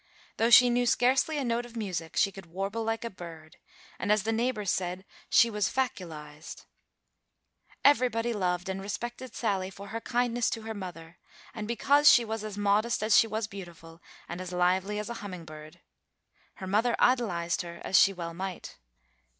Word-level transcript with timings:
Though 0.37 0.49
she 0.49 0.71
knew 0.71 0.87
scarcely 0.87 1.37
a 1.37 1.43
note 1.45 1.63
of 1.63 1.77
music, 1.77 2.17
she 2.17 2.31
could 2.31 2.47
warble 2.47 2.83
like 2.83 3.05
a 3.05 3.09
bird, 3.11 3.57
and, 3.99 4.11
as 4.11 4.23
the 4.23 4.31
neighbors 4.31 4.71
said, 4.71 5.05
"she 5.29 5.47
was 5.51 5.69
faculized." 5.69 6.65
Everybody 7.85 8.33
loved 8.33 8.67
and 8.67 8.81
respected 8.81 9.35
Sally 9.35 9.69
for 9.69 9.89
her 9.89 10.01
kindness 10.01 10.49
to 10.49 10.63
her 10.63 10.73
mother, 10.73 11.19
and 11.53 11.67
because 11.67 12.09
she 12.09 12.25
was 12.25 12.43
as 12.43 12.57
modest 12.57 13.03
as 13.03 13.15
she 13.15 13.27
was 13.27 13.45
beautiful, 13.45 14.01
and 14.27 14.41
as 14.41 14.51
lively 14.51 14.97
as 14.97 15.07
a 15.07 15.13
humming 15.21 15.45
bird. 15.45 15.81
Her 16.55 16.65
mother 16.65 16.95
idolized 16.97 17.61
her, 17.61 17.79
as 17.85 18.09
well 18.15 18.31
she 18.31 18.35
might. 18.37 18.77